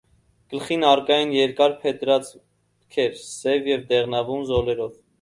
Գլխին 0.53 0.85
առկա 0.91 1.17
են 1.25 1.35
երկար 1.35 1.77
փետրածփքեր՝ 1.85 3.23
սև 3.29 3.73
և 3.77 3.89
դեղնավուն 3.95 4.47
զոլերով։ 4.55 5.03